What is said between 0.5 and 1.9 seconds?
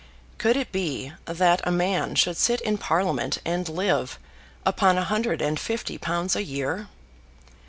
it be that a